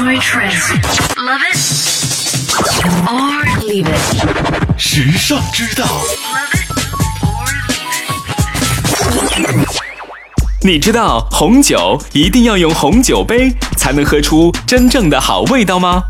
[0.00, 0.64] Enjoy trends.
[1.18, 1.58] Love it
[3.06, 4.78] or leave it.
[4.78, 5.84] 时尚之道.
[10.62, 16.04] 你知道红酒一定要用红酒杯才能喝出真正的好味道吗？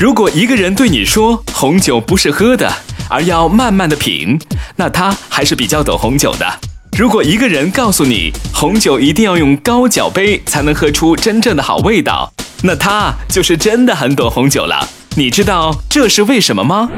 [0.00, 2.72] 如果一个人对你说红酒不是喝的，
[3.10, 4.40] 而要慢慢的品，
[4.76, 6.60] 那他还是比较懂红酒的。
[6.98, 12.28] 如果一个人告诉你红酒一定要用高脚杯才能喝出真正的好味道，
[12.64, 14.84] 那他就是真的很懂红酒了。
[15.14, 16.90] 你知道这是为什么吗？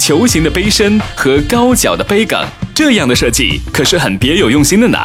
[0.00, 4.98] 球形的杯身和高脚的杯梗，这样的设计可是很别有用心的呢。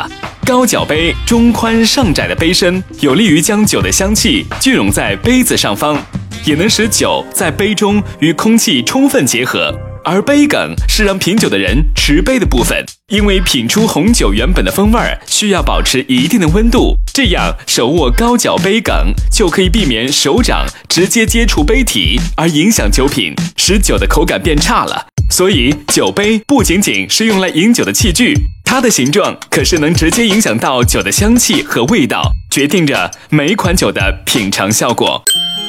[0.43, 5.95] 高脚杯中宽上窄的杯身，有利于将酒的香气聚拢在杯子上方，
[6.43, 9.71] 也能使酒在杯中与空气充分结合。
[10.03, 25.05] 而杯梗是让品酒的人持杯的部分，因为品出红酒原本的风味儿需要保持一定的温度，这样手握高脚杯梗就可以避免手掌直接接触杯体而影响酒品，使酒的口感变差了。
[25.29, 35.23] 所以，酒杯不仅仅是用来饮酒的器具，它的形状可是能直接影响到酒的香气和味道，决定着每款酒的品尝效果。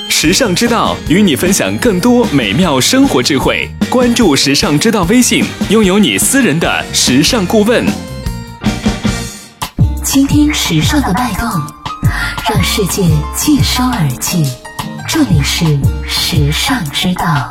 [0.08, 7.84] 时尚之道与你分享更多美妙生活智慧，关注时尚之道微信，拥有你私人的时尚顾问。
[10.02, 11.46] 倾听时尚的脉动，
[12.48, 13.02] 让世界
[13.36, 14.46] 尽收耳际。
[15.06, 17.50] 这里是时尚之道。